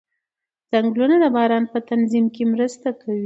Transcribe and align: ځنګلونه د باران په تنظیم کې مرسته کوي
ځنګلونه 0.71 1.15
د 1.23 1.25
باران 1.35 1.63
په 1.73 1.77
تنظیم 1.89 2.25
کې 2.35 2.43
مرسته 2.53 2.87
کوي 3.01 3.19